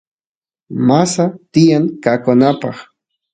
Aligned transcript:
masa 0.87 1.25
tiyan 1.51 1.85
qoqanapaq 2.03 2.77